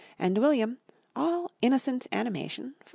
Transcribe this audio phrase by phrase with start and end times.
[0.17, 0.79] And William,
[1.15, 2.89] all innocent animation, followed.